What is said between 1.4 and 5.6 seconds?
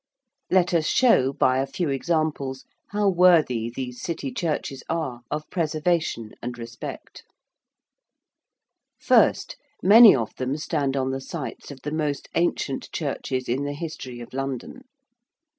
a few examples, how worthy these City churches are of